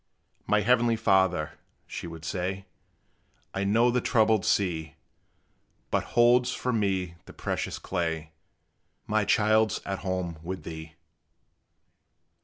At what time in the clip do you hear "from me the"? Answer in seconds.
6.51-7.33